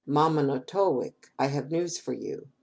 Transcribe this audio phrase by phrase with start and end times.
[0.07, 2.47] Ma ma no to wic, I have news for you.